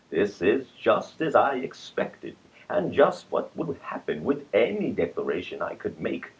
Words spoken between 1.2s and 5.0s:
as I expected, and just what would happen with any